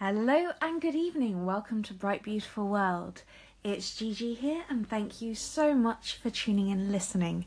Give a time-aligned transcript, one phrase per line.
[0.00, 1.44] Hello and good evening.
[1.44, 3.24] Welcome to Bright Beautiful World.
[3.64, 7.46] It's Gigi here, and thank you so much for tuning in and listening.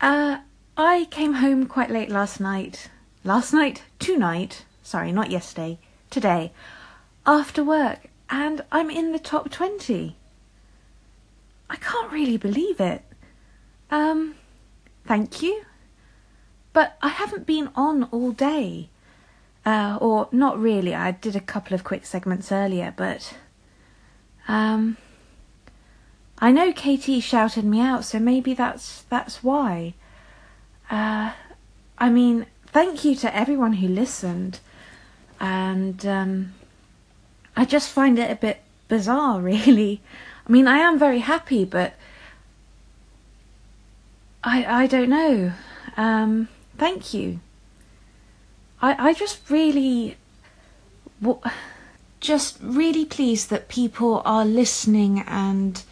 [0.00, 0.38] Uh,
[0.76, 2.90] I came home quite late last night.
[3.24, 3.82] Last night?
[3.98, 4.66] Tonight?
[4.84, 5.80] Sorry, not yesterday.
[6.10, 6.52] Today.
[7.26, 10.14] After work, and I'm in the top 20.
[11.68, 13.02] I can't really believe it.
[13.90, 14.36] Um,
[15.04, 15.64] thank you.
[16.72, 18.90] But I haven't been on all day.
[19.66, 20.94] Uh, or not really.
[20.94, 23.34] I did a couple of quick segments earlier, but
[24.46, 24.96] um,
[26.38, 29.94] I know Katie shouted me out, so maybe that's that's why.
[30.88, 31.32] Uh,
[31.98, 34.60] I mean, thank you to everyone who listened,
[35.40, 36.54] and um,
[37.56, 40.00] I just find it a bit bizarre, really.
[40.48, 41.94] I mean, I am very happy, but
[44.44, 45.52] I I don't know.
[45.96, 46.46] Um,
[46.78, 47.40] thank you.
[48.80, 50.16] I, I just really,
[52.20, 55.82] just really pleased that people are listening and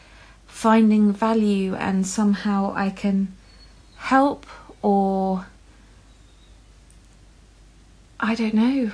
[0.47, 3.35] finding value, and somehow I can
[3.97, 4.47] help
[4.83, 5.47] or
[8.21, 8.93] I don't know.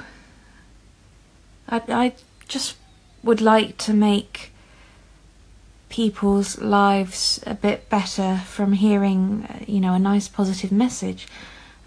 [1.68, 2.12] I, I
[2.48, 2.76] just
[3.22, 4.52] would like to make
[5.88, 11.26] people's lives a bit better from hearing, uh, you know, a nice positive message.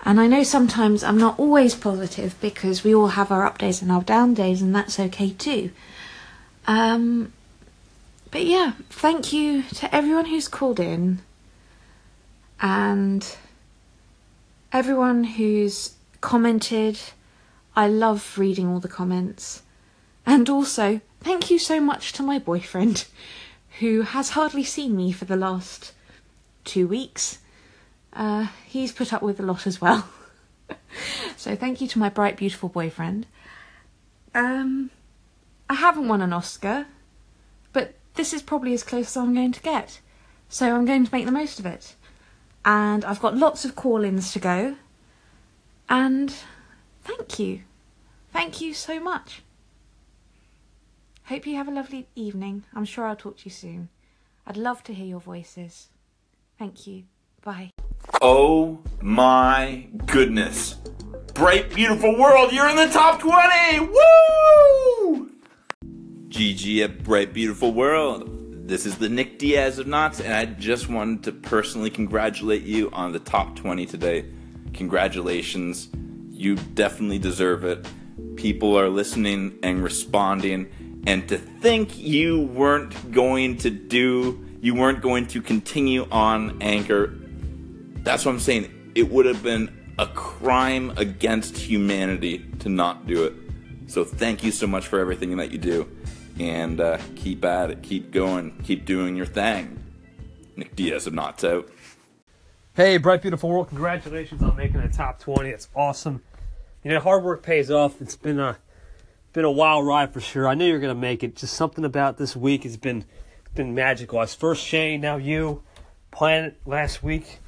[0.05, 3.81] And I know sometimes I'm not always positive because we all have our up days
[3.81, 5.71] and our down days, and that's okay too.
[6.67, 7.31] Um,
[8.29, 11.21] but yeah, thank you to everyone who's called in
[12.59, 13.37] and
[14.73, 16.99] everyone who's commented.
[17.75, 19.61] I love reading all the comments.
[20.25, 23.05] And also, thank you so much to my boyfriend
[23.79, 25.93] who has hardly seen me for the last
[26.65, 27.39] two weeks.
[28.13, 30.07] Uh, he's put up with a lot as well.
[31.37, 33.25] so thank you to my bright, beautiful boyfriend.
[34.35, 34.91] Um,
[35.69, 36.87] I haven't won an Oscar,
[37.71, 39.99] but this is probably as close as I'm going to get.
[40.49, 41.95] So I'm going to make the most of it.
[42.65, 44.75] And I've got lots of call ins to go.
[45.89, 46.33] And
[47.03, 47.61] thank you.
[48.31, 49.41] Thank you so much.
[51.25, 52.63] Hope you have a lovely evening.
[52.73, 53.89] I'm sure I'll talk to you soon.
[54.45, 55.87] I'd love to hear your voices.
[56.59, 57.03] Thank you.
[57.43, 57.71] Bye.
[58.21, 60.75] Oh my goodness.
[61.33, 63.79] Bright, beautiful world, you're in the top 20!
[63.79, 65.31] Woo!
[66.29, 68.67] GG at Bright, Beautiful World.
[68.67, 72.89] This is the Nick Diaz of Knots, and I just wanted to personally congratulate you
[72.91, 74.25] on the top 20 today.
[74.73, 75.89] Congratulations.
[76.29, 77.85] You definitely deserve it.
[78.35, 85.01] People are listening and responding, and to think you weren't going to do, you weren't
[85.01, 87.07] going to continue on Anchor
[88.03, 88.91] that's what I'm saying.
[88.95, 93.33] It would have been a crime against humanity to not do it.
[93.87, 95.89] So thank you so much for everything that you do.
[96.39, 97.83] And uh, keep at it.
[97.83, 98.57] Keep going.
[98.63, 99.83] Keep doing your thing.
[100.55, 101.69] Nick Diaz of Knots out.
[102.75, 105.49] Hey, Bright Beautiful World, congratulations on making the top 20.
[105.49, 106.23] It's awesome.
[106.83, 108.01] You know, hard work pays off.
[108.01, 108.57] It's been a
[109.31, 110.47] been a wild ride for sure.
[110.47, 111.35] I knew you were to make it.
[111.35, 113.05] Just something about this week has been
[113.53, 114.17] been magical.
[114.17, 115.63] I was first Shane, now you.
[116.11, 117.39] Planet last week.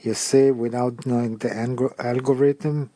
[0.00, 1.50] You see, without knowing the
[1.98, 2.90] algorithm,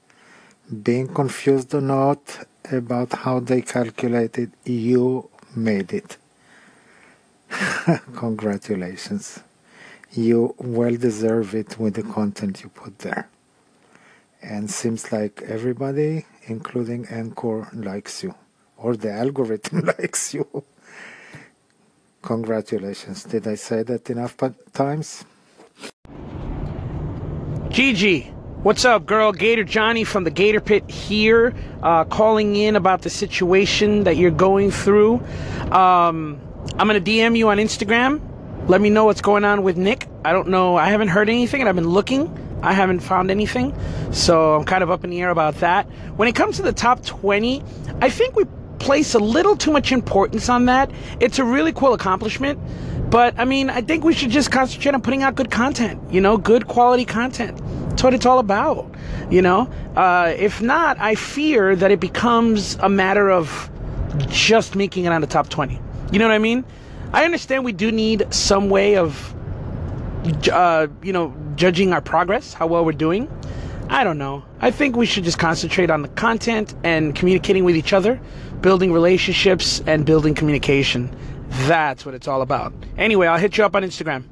[0.83, 6.19] being confused or not about how they calculated, you made it.
[8.15, 9.41] Congratulations.
[10.13, 13.31] You well deserve it with the content you put there.
[14.43, 18.35] And seems like everybody, including Anchor, likes you,
[18.77, 20.65] or the algorithm likes you.
[22.23, 23.25] Congratulations.
[23.25, 24.37] Did I say that enough
[24.73, 25.25] times?
[27.69, 28.23] Gigi,
[28.63, 29.33] what's up, girl?
[29.33, 34.31] Gator Johnny from the Gator Pit here, uh, calling in about the situation that you're
[34.31, 35.17] going through.
[35.73, 36.41] Um,
[36.79, 38.21] I'm going to DM you on Instagram.
[38.69, 40.07] Let me know what's going on with Nick.
[40.25, 40.77] I don't know.
[40.77, 42.39] I haven't heard anything, and I've been looking.
[42.63, 43.75] I haven't found anything.
[44.13, 45.87] So I'm kind of up in the air about that.
[46.17, 47.65] When it comes to the top 20,
[48.01, 48.45] I think we
[48.83, 50.91] place a little too much importance on that.
[51.21, 52.59] It's a really cool accomplishment,
[53.11, 56.21] but I mean, I think we should just concentrate on putting out good content, you
[56.21, 57.61] know, good quality content.
[57.89, 58.93] That's what it's all about,
[59.31, 59.71] you know?
[59.95, 63.71] Uh, if not, I fear that it becomes a matter of
[64.29, 65.81] just making it on the top 20.
[66.11, 66.65] You know what I mean?
[67.13, 69.35] I understand we do need some way of,
[70.51, 73.29] uh, you know, judging our progress, how well we're doing.
[73.93, 74.43] I don't know.
[74.59, 78.19] I think we should just concentrate on the content and communicating with each other,
[78.63, 81.15] building relationships and building communication.
[81.67, 82.73] That's what it's all about.
[82.97, 84.25] Anyway, I'll hit you up on Instagram.